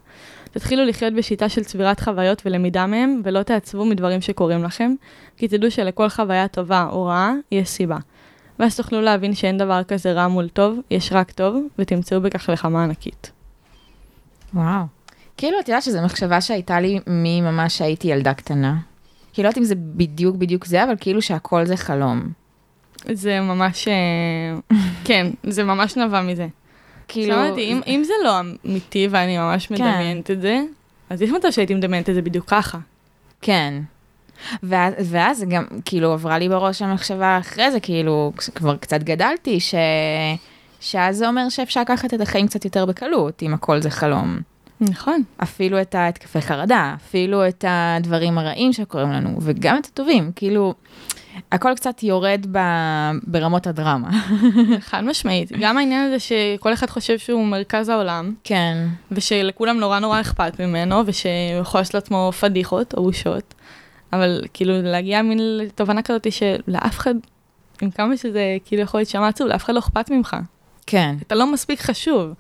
[0.50, 4.94] תתחילו לחיות בשיטה של צבירת חוויות ולמידה מהם, ולא תעצבו מדברים שקורים לכם,
[5.36, 7.96] כי תדעו שלכל חוויה טובה או רעה יש סיבה.
[8.58, 12.84] ואז תוכלו להבין שאין דבר כזה רע מול טוב, יש רק טוב, ותמצאו בכך נחמה
[12.84, 13.32] ענקית.
[14.54, 14.84] וואו.
[15.36, 18.76] כאילו, את יודעת שזו מחשבה שהייתה לי מממש שהייתי ילדה קטנה.
[19.32, 22.32] כאילו, לא יודעת אם זה בדיוק בדיוק זה, אבל כאילו שהכל זה חלום.
[23.12, 23.88] זה ממש...
[23.88, 26.46] אה, כן, זה ממש נבע מזה.
[27.08, 27.34] כאילו...
[27.34, 29.74] שמעתי, אם, אם זה לא אמיתי ואני ממש כן.
[29.74, 30.60] מדמיינת את זה,
[31.10, 32.78] אז יש מצב שהייתי מדמיינת את זה בדיוק ככה.
[33.42, 33.74] כן.
[34.62, 39.74] ואז, גם, כאילו, עברה לי בראש המחשבה אחרי זה, כאילו, כבר קצת גדלתי, ש...
[40.80, 44.40] שאז זה אומר שאפשר לקחת את החיים קצת יותר בקלות, אם הכל זה חלום.
[44.90, 45.22] נכון.
[45.42, 50.74] אפילו את ההתקפי חרדה, אפילו את הדברים הרעים שקורים לנו, וגם את הטובים, כאילו,
[51.52, 52.58] הכל קצת יורד ב...
[53.22, 54.10] ברמות הדרמה.
[54.88, 55.52] חד משמעית.
[55.60, 61.02] גם העניין הזה שכל אחד חושב שהוא מרכז העולם, כן, ושלכולם נורא נורא אכפת ממנו,
[61.06, 63.54] ושהוא יכול לעשות לעצמו פדיחות או בושות,
[64.12, 67.14] אבל כאילו להגיע מין לתובנה כזאת שלאף אחד,
[67.82, 70.36] עם כמה שזה כאילו יכול להישמע עצוב, לאף אחד לא אכפת ממך.
[70.86, 72.34] כן, אתה לא מספיק חשוב.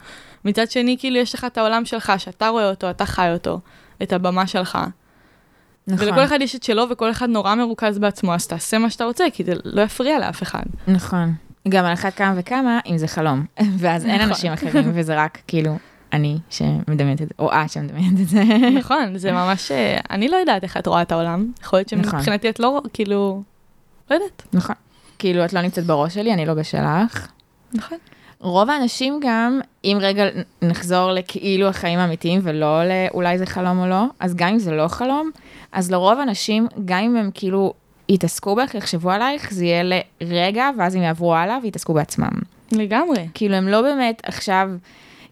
[0.44, 3.60] מצד שני, כאילו יש לך את העולם שלך, שאתה רואה אותו, אתה חי אותו,
[4.02, 4.78] את הבמה שלך.
[5.86, 9.04] נכון, ולכל אחד יש את שלו, וכל אחד נורא מרוכז בעצמו, אז תעשה מה שאתה
[9.04, 10.62] רוצה, כי זה לא יפריע לאף אחד.
[10.88, 11.34] נכון.
[11.68, 13.44] גם על אחת כמה וכמה, אם זה חלום,
[13.78, 14.28] ואז אין נכון.
[14.28, 15.78] אנשים אחרים, וזה רק כאילו
[16.12, 18.42] אני שמדמיינת את זה, או את שמדמיינת את זה.
[18.80, 19.72] נכון, זה ממש...
[19.72, 21.52] אה, אני לא יודעת איך את רואה את העולם.
[21.62, 22.10] יכול להיות נכון.
[22.10, 23.42] שמבחינתי את לא, כאילו...
[24.10, 24.42] לא יודעת.
[24.52, 24.76] נכון.
[25.18, 27.28] כאילו, את לא נמצאת בראש שלי, אני לא בשלך.
[27.74, 27.98] נכון.
[28.42, 30.24] רוב האנשים גם, אם רגע
[30.62, 34.88] נחזור לכאילו החיים האמיתיים ולא לאולי זה חלום או לא, אז גם אם זה לא
[34.88, 35.30] חלום,
[35.72, 37.72] אז לרוב האנשים, גם אם הם כאילו
[38.08, 42.32] יתעסקו בך, יחשבו עלייך, זה יהיה לרגע, ואז הם יעברו הלאה ויתעסקו בעצמם.
[42.72, 43.28] לגמרי.
[43.34, 44.70] כאילו, הם לא באמת עכשיו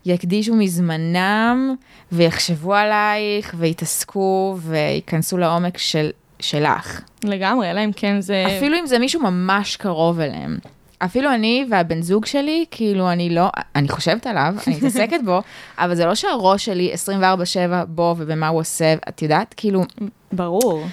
[0.07, 1.75] יקדישו מזמנם
[2.13, 7.01] ויחשבו עלייך ויתעסקו וייכנסו לעומק של, שלך.
[7.25, 8.45] לגמרי, אלא אם כן זה...
[8.59, 10.59] אפילו אם זה מישהו ממש קרוב אליהם.
[11.05, 15.43] אפילו אני והבן זוג שלי, כאילו אני לא, אני חושבת עליו, אני מתעסקת בו,
[15.79, 19.55] אבל זה לא שהראש שלי 24/7 בו ובמה הוא עושה, את יודעת?
[19.57, 19.83] כאילו,
[20.33, 20.87] ברור.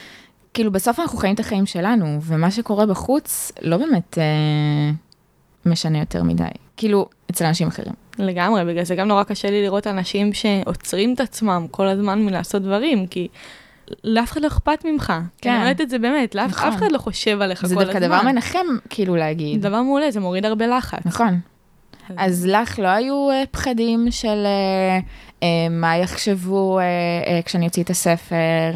[0.54, 4.92] כאילו בסוף אנחנו חיים את החיים שלנו, ומה שקורה בחוץ לא באמת אה,
[5.66, 6.44] משנה יותר מדי.
[6.78, 7.94] כאילו, אצל אנשים אחרים.
[8.20, 12.62] לגמרי, בגלל זה גם נורא קשה לי לראות אנשים שעוצרים את עצמם כל הזמן מלעשות
[12.62, 13.28] דברים, כי
[14.04, 15.14] לאף אחד לא אכפת ממך.
[15.42, 15.50] כן.
[15.50, 16.68] אני אומרת את זה באמת, לאף נכון.
[16.70, 17.86] אף אחד לא חושב עליך כל זה הזמן.
[17.86, 19.62] דווקא דבר מנחם, כאילו להגיד.
[19.62, 21.00] דבר מעולה, זה מוריד הרבה לחץ.
[21.06, 21.40] נכון.
[22.18, 25.00] אז לך לא היו אה, פחדים של אה,
[25.44, 26.80] אה, מה יחשבו
[27.46, 28.72] כשאני אוציא את הספר,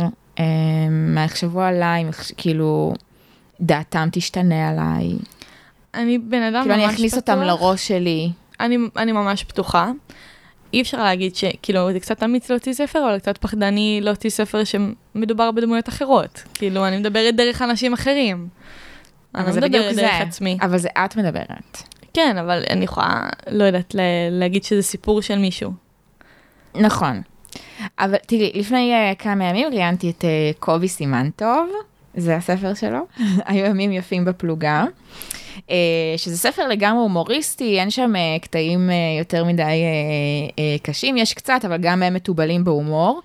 [0.92, 2.94] מה יחשבו עליי, יחש- כאילו,
[3.62, 5.12] דעתם תשתנה עליי.
[5.94, 6.86] אני בן אדם ממש כאילו, פתוח.
[6.86, 8.32] אני אכניס אותם לראש שלי.
[8.60, 9.92] אני, אני ממש פתוחה.
[10.74, 15.52] אי אפשר להגיד שכאילו זה קצת אמיץ להוציא ספר, אבל קצת פחדני להוציא ספר שמדובר
[15.52, 16.44] בדמויות אחרות.
[16.54, 18.48] כאילו, אני מדברת דרך אנשים אחרים.
[19.36, 20.02] אני לא זה מדברת זה.
[20.02, 20.58] דרך עצמי.
[20.62, 21.84] אבל זה את מדברת.
[22.14, 23.96] כן, אבל אני יכולה, לא יודעת,
[24.32, 25.72] להגיד שזה סיפור של מישהו.
[26.76, 27.22] נכון.
[28.00, 31.70] אבל תראי, לפני uh, כמה ימים ראיינתי את uh, קובי סימן טוב,
[32.16, 33.00] זה הספר שלו,
[33.48, 34.86] היו ימים יפים בפלוגה,
[36.18, 39.84] שזה ספר לגמרי הומוריסטי, אין שם uh, קטעים uh, יותר מדי
[40.84, 43.22] קשים, יש קצת, אבל גם הם מתובלים בהומור,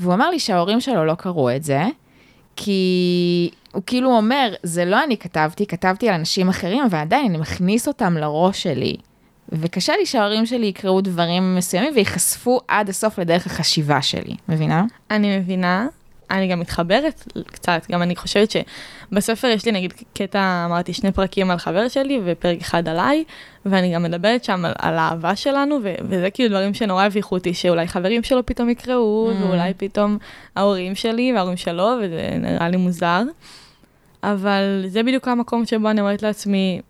[0.00, 1.82] והוא אמר לי שההורים שלו לא קראו את זה,
[2.56, 7.38] כי הוא כאילו אומר, זה לא אני כתבתי, כתבתי על אנשים אחרים, אבל עדיין אני
[7.38, 8.96] מכניס אותם לראש שלי.
[9.48, 14.84] וקשה לי שההורים שלי יקראו דברים מסוימים וייחשפו עד הסוף לדרך החשיבה שלי, מבינה?
[15.10, 15.86] אני מבינה,
[16.32, 21.50] אני גם מתחברת קצת, גם אני חושבת שבספר יש לי נגיד קטע, אמרתי, שני פרקים
[21.50, 23.24] על חבר שלי ופרק אחד עליי,
[23.66, 27.54] ואני גם מדברת שם על, על האהבה שלנו, ו- וזה כאילו דברים שנורא הביכו אותי,
[27.54, 29.44] שאולי חברים שלו פתאום יקראו, Mm.
[29.44, 30.18] ואולי פתאום
[30.56, 33.22] ההורים שלי וההורים שלו, וזה נראה לי מוזר.
[34.22, 36.80] אבל זה בדיוק המקום שבו אני אומרת לעצמי,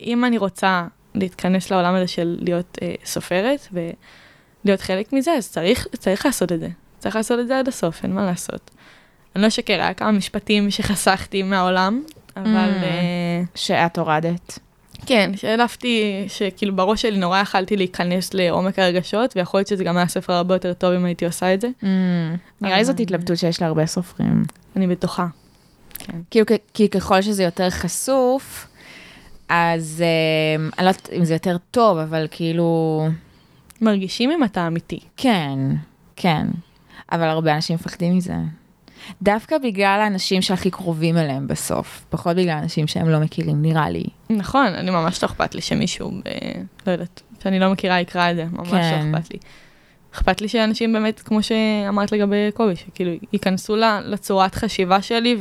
[0.00, 5.86] אם אני רוצה להתכנס לעולם הזה של להיות אה, סופרת ולהיות חלק מזה, אז צריך,
[5.98, 6.68] צריך לעשות את זה.
[7.04, 8.70] צריך לעשות את זה עד הסוף, אין מה לעשות.
[9.36, 12.02] אני לא אשקר, היה כמה משפטים שחסכתי מהעולם,
[12.36, 12.46] אבל
[12.80, 12.84] Mm.
[12.84, 14.58] אה, שאת הורדת.
[15.06, 20.08] כן, שהעדפתי, שכאילו בראש שלי נורא יכלתי להיכנס לעומק הרגשות, ויכול להיות שזה גם היה
[20.08, 21.68] ספר הרבה יותר טוב אם הייתי עושה את זה.
[21.82, 21.84] Mm,
[22.60, 24.44] נראה לי זאת התלבטות שיש להרבה סופרים.
[24.76, 25.26] אני בטוחה.
[26.30, 28.66] כאילו, כי ככל שזה יותר חשוף,
[29.48, 33.08] אז אה, אני לא יודעת אם זה יותר טוב, אבל כאילו,
[33.80, 35.00] מרגישים אם אתה אמיתי.
[35.16, 35.58] כן,
[36.16, 36.46] כן.
[37.12, 38.34] אבל הרבה אנשים מפחדים מזה.
[39.22, 44.04] דווקא בגלל האנשים שהכי קרובים אליהם בסוף, פחות בגלל האנשים שהם לא מכירים, נראה לי.
[44.30, 46.28] נכון, אני ממש לא אכפת לי שמישהו, ב...
[46.86, 49.10] לא יודעת, שאני לא מכירה יקרא את זה, ממש כן.
[49.12, 49.38] לא אכפת לי.
[50.14, 55.36] אכפת לי שאנשים באמת, כמו שאמרת לגבי קובי, שכאילו ייכנסו לצורת חשיבה שלי,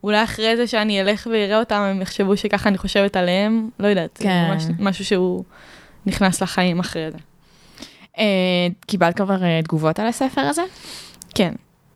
[0.00, 4.16] ואולי אחרי זה שאני אלך ואראה אותם, הם יחשבו שככה אני חושבת עליהם, לא יודעת,
[4.18, 4.48] זה כן.
[4.50, 5.44] ממש משהו שהוא
[6.06, 7.18] נכנס לחיים אחרי זה.
[8.18, 8.24] אה,
[8.86, 10.62] קיבלת כבר אה, תגובות על הספר הזה?
[11.34, 11.52] כן.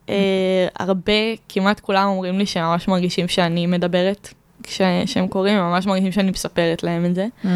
[0.09, 1.13] אה, הרבה,
[1.49, 6.83] כמעט כולם אומרים לי שממש מרגישים שאני מדברת כשהם קוראים, הם ממש מרגישים שאני מספרת
[6.83, 7.27] להם את זה.
[7.43, 7.47] Mm.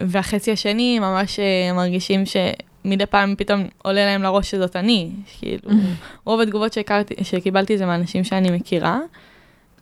[0.00, 1.40] והחצי השני, ממש
[1.74, 5.10] מרגישים שמדי פעם פתאום עולה להם לראש שזאת אני.
[5.38, 5.70] כאילו,
[6.24, 8.98] רוב התגובות שהכרתי, שקיבלתי זה מאנשים שאני מכירה,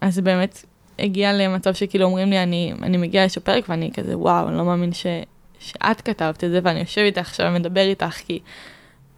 [0.01, 0.65] אז באמת
[0.99, 4.65] הגיע למצב שכאילו אומרים לי, אני, אני מגיעה לאיזשהו פרק ואני כזה, וואו, אני לא
[4.65, 5.07] מאמין ש,
[5.61, 8.39] שאת כתבת את זה, ואני יושב איתך עכשיו ומדבר איתך, כי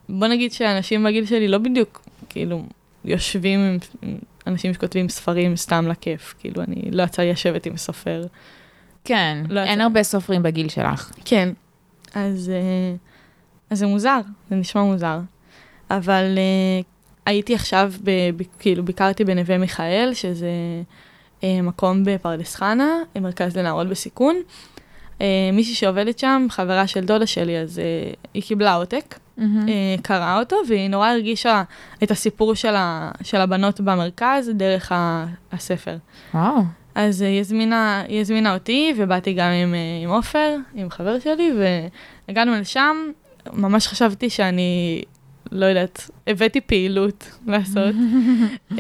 [0.09, 2.63] בוא נגיד שאנשים בגיל שלי לא בדיוק, כאילו,
[3.05, 8.27] יושבים עם עם אנשים שכותבים ספרים סתם לכיף, כאילו, אני לא יצא לשבת עם סופר.
[9.05, 9.83] כן, לא אין יצא.
[9.83, 11.13] הרבה סופרים בגיל שלך.
[11.25, 11.49] כן,
[12.15, 12.97] אז, אה,
[13.71, 15.19] אז זה מוזר, זה נשמע מוזר.
[15.91, 16.81] אבל אה,
[17.27, 20.51] הייתי עכשיו, ב, ב, כאילו ביקרתי בנווה מיכאל, שזה
[21.45, 24.37] אה, מקום בפרדס חנה, מרכז לנערות בסיכון.
[25.21, 29.19] אה, מישהי שעובדת שם, חברה של דודה שלי, אז אה, היא קיבלה עותק.
[29.69, 31.63] אה, קראה אותו, והיא נורא הרגישה
[32.03, 35.97] את הסיפור של, ה, של הבנות במרכז דרך ה, הספר.
[36.35, 36.63] וואו.
[36.95, 41.53] אז אה, היא הזמינה, היא הזמינה אותי, ובאתי גם עם, עם עופר, עם חבר שלי,
[42.29, 42.97] והגענו לשם.
[43.53, 45.03] ממש חשבתי שאני,
[45.53, 47.95] לא יודעת, הבאתי פעילות לעשות.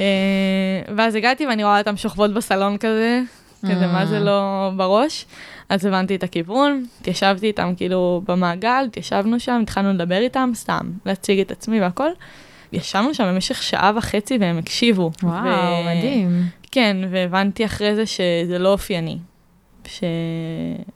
[0.97, 3.23] ואז הגעתי ואני רואה אותם שוכבות בסלון כזה,
[3.63, 5.27] כזה, מה זה לא בראש.
[5.69, 11.41] אז הבנתי את הכיוון, התיישבתי איתם כאילו במעגל, התיישבנו שם, התחלנו לדבר איתם, סתם, להציג
[11.41, 12.09] את עצמי והכל.
[12.73, 15.11] ישבנו שם במשך שעה וחצי והם הקשיבו.
[15.23, 16.43] וואו, ו- מדהים.
[16.71, 19.19] כן, והבנתי אחרי זה שזה לא אופייני.
[19.87, 20.05] ש...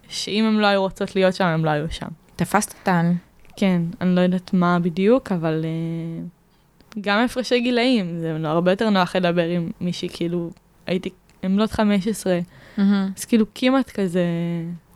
[0.09, 2.07] שאם הם לא היו רוצות להיות שם, הם לא היו שם.
[2.37, 3.13] תפסת אותן.
[3.57, 9.17] כן, אני לא יודעת מה בדיוק, אבל uh, גם הפרשי גילאים, זה הרבה יותר נוח
[9.17, 10.51] לדבר עם מישהי, כאילו,
[10.87, 11.11] הייתי,
[11.45, 12.39] הם בנות 15,
[12.77, 14.25] אז כאילו כמעט כזה...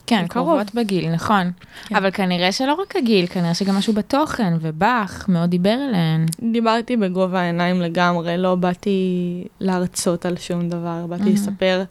[0.08, 0.26] כן.
[0.28, 1.50] קרובות בגיל, נכון.
[1.86, 1.96] כן.
[1.96, 6.26] אבל כנראה שלא רק הגיל, כנראה שגם משהו בתוכן, ובך מאוד דיבר אליהן.
[6.52, 11.34] דיברתי בגובה העיניים לגמרי, לא באתי להרצות על שום דבר, באתי מהמם.
[11.34, 11.82] לספר,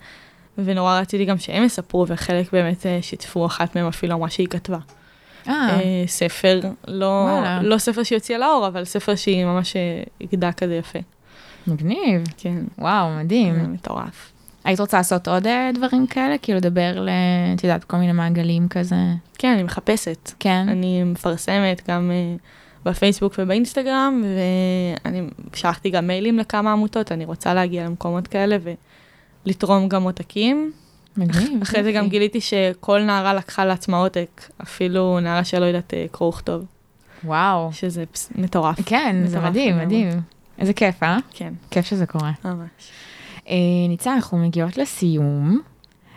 [0.57, 4.79] ונורא רציתי גם שהם יספרו, וחלק באמת אה, שיתפו, אחת מהם אפילו אמרה שהיא כתבה.
[5.47, 7.59] אה, אה, ספר, לא, וואלה.
[7.63, 9.75] לא ספר שהיא הוציאה לאור, אבל ספר שהיא ממש
[10.21, 10.99] הגדה כזה יפה.
[11.67, 12.23] מגניב.
[12.37, 13.73] כן, וואו, מדהים.
[13.73, 14.31] מטורף.
[14.67, 16.37] היית רוצה לעשות עוד אה, דברים כאלה?
[16.37, 17.09] כאילו לדבר ל...
[17.55, 18.95] את יודעת, כל מיני מעגלים כזה?
[19.37, 20.31] כן, אני מחפשת.
[20.39, 20.65] כן.
[20.69, 22.35] אני מפרסמת גם אה,
[22.85, 24.23] בפייסבוק ובאינסטגרם,
[25.03, 25.21] ואני
[25.53, 28.57] שלחתי גם מיילים לכמה עמותות, אני רוצה להגיע למקומות כאלה
[29.45, 30.71] ולתרום גם עותקים.
[31.17, 31.61] מגניב.
[31.61, 32.09] אחרי זה גם.
[32.09, 36.65] גיליתי שכל נערה לקחה לעצמה עותק, אפילו נערה שלא יודעת אה, קרוא וכתוב,
[37.23, 37.69] וואו.
[37.73, 38.03] שזה
[38.35, 38.79] מטורף.
[38.85, 39.77] כן, זה מדהים.
[39.77, 40.09] מדהים.
[40.59, 41.17] איזה כיף, אה?
[41.33, 42.31] כן, כיף שזה קורה.
[42.45, 42.91] ממש.
[43.49, 43.55] אה,
[43.89, 45.59] ניצן, אנחנו מגיעות לסיום,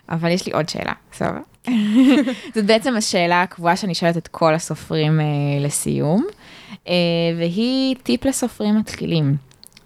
[0.08, 1.38] אבל יש לי עוד שאלה, בסדר?
[2.54, 5.24] זאת בעצם השאלה הקבועה שאני שואלת את כל הסופרים אה,
[5.60, 6.26] לסיום,
[6.88, 6.94] אה,
[7.38, 9.36] והיא טיפ לסופרים מתחילים.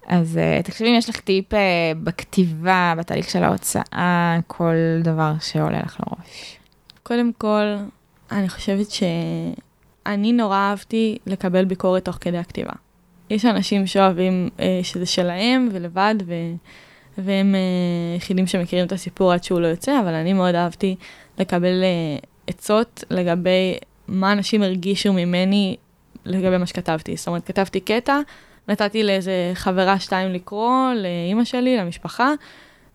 [0.07, 5.79] אז אה, תקשיבי אם יש לך טיפ אה, בכתיבה, בתהליך של ההוצאה, כל דבר שעולה
[5.79, 6.57] לך לראש.
[7.03, 7.75] קודם כל,
[8.31, 12.73] אני חושבת שאני נורא אהבתי לקבל ביקורת תוך כדי הכתיבה.
[13.29, 16.33] יש אנשים שאוהבים אה, שזה שלהם ולבד, ו...
[17.17, 17.59] והם אה,
[18.13, 20.95] היחידים שמכירים את הסיפור עד שהוא לא יוצא, אבל אני מאוד אהבתי
[21.39, 25.75] לקבל אה, עצות לגבי מה אנשים הרגישו ממני
[26.25, 27.15] לגבי מה שכתבתי.
[27.15, 28.19] זאת אומרת, כתבתי קטע,
[28.67, 32.31] נתתי לאיזה חברה שתיים לקרוא, לאימא שלי, למשפחה,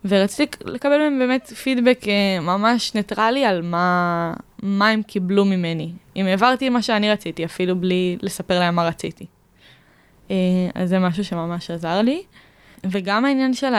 [0.04, 5.92] ורציתי לקבל מהם באמת פידבק אה, ממש ניטרלי על מה, מה הם קיבלו ממני.
[6.16, 9.26] אם העברתי מה שאני רציתי, אפילו בלי לספר להם מה רציתי.
[10.30, 10.36] אה,
[10.74, 12.22] אז זה משהו שממש עזר לי.
[12.84, 13.74] וגם העניין של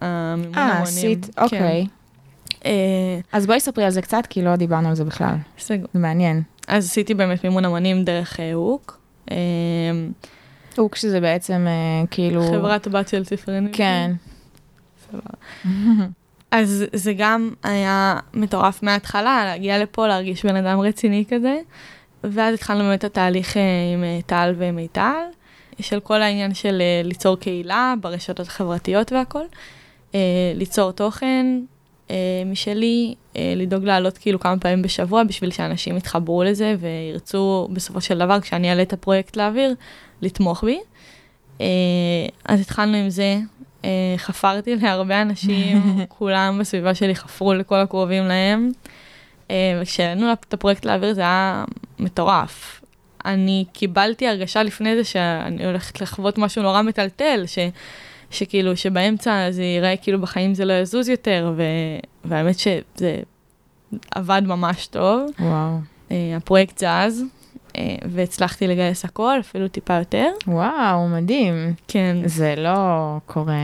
[0.00, 0.82] המימון אה, המונים.
[0.82, 1.42] עשית, כן.
[1.42, 1.86] אוקיי.
[2.64, 5.34] אה, אז בואי ספרי על זה קצת, כי לא דיברנו על זה בכלל.
[5.58, 5.86] סגור.
[5.94, 6.42] זה מעניין.
[6.68, 9.00] אז עשיתי באמת מימון המונים דרך אה, הוק.
[9.30, 9.36] אה,
[10.76, 12.42] הוא כשזה בעצם אה, כאילו...
[12.42, 13.72] חברת בת של ספרנים.
[13.72, 14.12] כן.
[16.50, 21.58] אז זה גם היה מטורף מההתחלה, להגיע לפה, להרגיש בן אדם רציני כזה.
[22.24, 23.62] ואז התחלנו באמת את התהליך אה,
[23.94, 25.22] עם אה, טל ומיטל,
[25.82, 29.44] של כל העניין של אה, ליצור קהילה ברשתות החברתיות והכל.
[30.14, 30.20] אה,
[30.54, 31.46] ליצור תוכן
[32.10, 32.16] אה,
[32.46, 33.14] משלי,
[33.56, 38.70] לדאוג לעלות כאילו כמה פעמים בשבוע בשביל שאנשים יתחברו לזה וירצו בסופו של דבר, כשאני
[38.70, 39.74] אעלה את הפרויקט לאוויר,
[40.22, 40.80] לתמוך בי.
[42.44, 43.38] אז התחלנו עם זה,
[44.16, 45.82] חפרתי להרבה אנשים,
[46.18, 48.70] כולם בסביבה שלי חפרו לכל הקרובים להם.
[49.82, 51.64] וכשהעלינו את הפרויקט לאוויר זה היה
[51.98, 52.79] מטורף.
[53.24, 57.58] אני קיבלתי הרגשה לפני זה שאני הולכת לחוות משהו נורא מטלטל, ש,
[58.30, 61.62] שכאילו שבאמצע זה ייראה כאילו בחיים זה לא יזוז יותר, ו,
[62.24, 63.16] והאמת שזה
[64.14, 65.30] עבד ממש טוב.
[65.40, 65.78] וואו.
[66.10, 67.24] אה, הפרויקט זז,
[67.76, 70.26] אה, והצלחתי לגייס הכל, אפילו טיפה יותר.
[70.46, 71.74] וואו, מדהים.
[71.88, 72.16] כן.
[72.24, 73.54] זה לא קורה...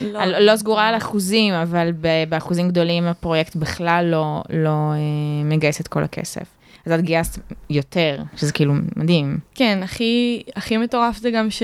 [0.00, 1.92] לא, לא סגורה על אחוזים, אבל
[2.28, 6.61] באחוזים גדולים הפרויקט בכלל לא, לא אה, מגייס את כל הכסף.
[6.86, 7.38] אז את גייסת
[7.70, 9.38] יותר, שזה כאילו מדהים.
[9.54, 11.62] כן, הכי, הכי מטורף זה גם ש,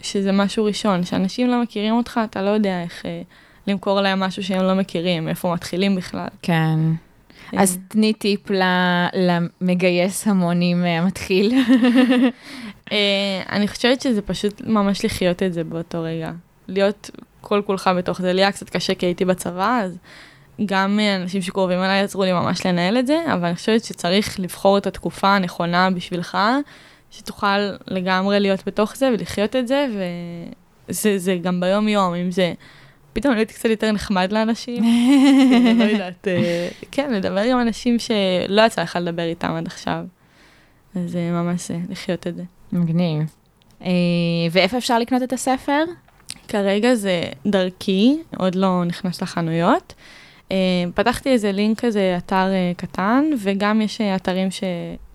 [0.00, 3.22] שזה משהו ראשון, שאנשים לא מכירים אותך, אתה לא יודע איך אה,
[3.66, 6.28] למכור להם משהו שהם לא מכירים, איפה מתחילים בכלל.
[6.42, 6.78] כן.
[7.54, 7.62] אה.
[7.62, 8.40] אז תני טיפ
[9.14, 11.52] למגייס המונים המתחיל.
[12.92, 16.32] אה, אני חושבת שזה פשוט ממש לחיות את זה באותו רגע.
[16.68, 18.32] להיות כל כולך בתוך זה.
[18.32, 19.98] לי היה קצת קשה כי הייתי בצבא, אז
[20.66, 24.78] גם אנשים שקרובים אליי עזרו לי ממש לנהל את זה, אבל אני חושבת שצריך לבחור
[24.78, 26.38] את התקופה הנכונה בשבילך,
[27.10, 29.86] שתוכל לגמרי להיות בתוך זה ולחיות את זה,
[30.88, 32.52] וזה גם ביום-יום, אם זה...
[33.12, 34.84] פתאום להיות קצת יותר נחמד לאנשים,
[35.78, 40.04] לא יודעת, אה, כן, לדבר עם אנשים שלא יצא לך לדבר איתם עד עכשיו.
[40.94, 42.42] אז זה ממש אה, לחיות את זה.
[42.72, 43.22] מגניב.
[43.82, 43.88] אה,
[44.50, 45.84] ואיפה אפשר לקנות את הספר?
[46.48, 49.94] כרגע זה דרכי, עוד לא נכנס לחנויות.
[50.94, 54.64] פתחתי איזה לינק כזה, אתר קטן, וגם יש אתרים ש...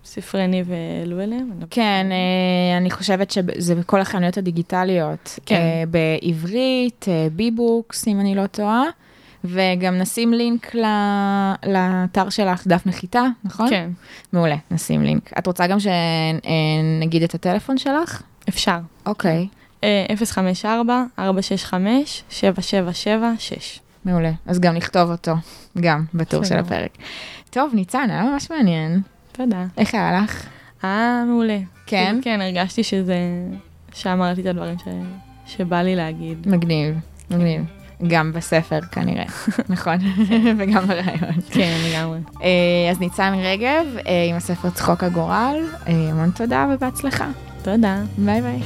[0.04, 1.50] ספרי ניב העלו אליהם?
[1.60, 5.38] לא כן, אה, אני חושבת שזה בכל החנויות הדיגיטליות.
[5.46, 5.54] כן.
[5.54, 8.82] אה, בעברית, אה, בי-בוקס, אם אני לא טועה.
[9.44, 10.74] וגם נשים לינק
[11.66, 13.70] לאתר שלך, דף נחיתה, נכון?
[13.70, 13.90] כן.
[14.32, 15.30] מעולה, נשים לינק.
[15.38, 18.22] את רוצה גם שנגיד את הטלפון שלך?
[18.48, 18.78] אפשר.
[19.06, 19.48] אוקיי.
[19.82, 19.86] 054-465-7776.
[24.04, 25.34] מעולה, אז גם נכתוב אותו,
[25.80, 26.90] גם בטור של הפרק.
[27.50, 29.00] טוב, ניצן, היה ממש מעניין.
[29.32, 29.64] תודה.
[29.78, 30.46] איך היה לך?
[30.84, 31.58] אה, מעולה.
[31.86, 32.18] כן?
[32.22, 33.16] כן, הרגשתי שזה...
[33.92, 34.84] שאמרתי את הדברים ש...
[35.46, 36.48] שבא לי להגיד.
[36.48, 36.94] מגניב,
[37.30, 37.64] מגניב.
[38.06, 39.24] גם בספר כנראה,
[39.68, 39.96] נכון?
[40.58, 41.40] וגם ברעיון.
[41.50, 42.18] כן, לגמרי.
[42.42, 47.28] אה, אז ניצן רגב, אה, עם הספר צחוק הגורל, אה, המון תודה ובהצלחה.
[47.62, 48.02] תודה.
[48.18, 48.60] ביי ביי.